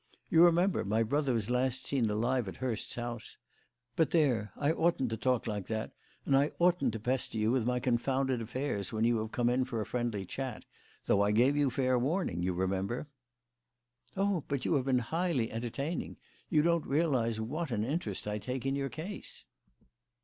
[0.31, 3.37] You remember, my brother was last seen alive at Hurst's house
[3.95, 5.91] but there, I oughtn't to talk like that,
[6.25, 9.63] and I oughtn't to pester you with my confounded affairs when you have come in
[9.63, 10.65] for a friendly chat,
[11.05, 13.09] though I gave you fair warning, you remember."
[14.17, 16.17] "Oh, but you have been highly entertaining.
[16.49, 19.45] You don't realise what an interest I take in your case."